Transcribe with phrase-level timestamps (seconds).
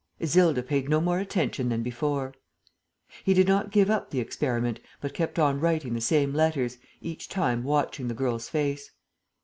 [0.19, 2.33] Isilda paid no more attention than before.
[3.23, 7.29] He did not give up the experiment, but kept on writing the same letters, each
[7.29, 8.89] time watching the girl's face.